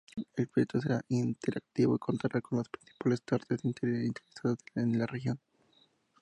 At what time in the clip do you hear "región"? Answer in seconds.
5.05-5.39